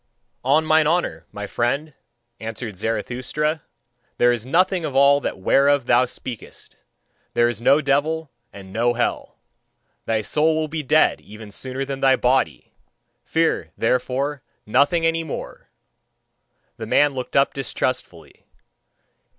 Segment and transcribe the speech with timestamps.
[0.43, 1.93] "On mine honour, my friend,"
[2.39, 3.61] answered Zarathustra,
[4.17, 6.75] "there is nothing of all that whereof thou speakest:
[7.35, 9.37] there is no devil and no hell.
[10.07, 12.73] Thy soul will be dead even sooner than thy body:
[13.23, 15.69] fear, therefore, nothing any more!"
[16.77, 18.47] The man looked up distrustfully.